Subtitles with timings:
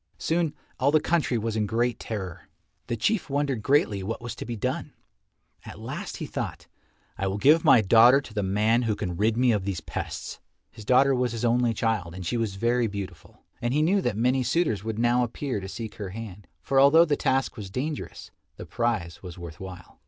[0.17, 2.49] Soon all the country was in great terror.
[2.87, 4.93] The Chief wondered greatly what was to be done.
[5.63, 6.65] At last he thought,
[7.19, 10.39] "I will give my daughter to the man who can rid me of these pests."
[10.71, 14.17] His daughter was his only child and she was very beautiful, and he knew that
[14.17, 18.31] many suitors would now appear to seek her hand, for although the task was dangerous,
[18.57, 19.99] the prize was worth while.